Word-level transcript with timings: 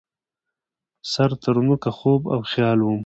سر 1.11 1.29
ترنوکه 1.41 1.91
خوب 1.97 2.21
او 2.33 2.39
خیال 2.51 2.79
وم 2.81 2.99